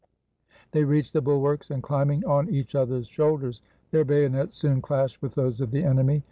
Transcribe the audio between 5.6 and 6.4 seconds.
of the enemy.